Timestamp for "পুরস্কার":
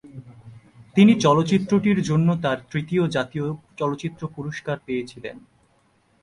4.35-4.77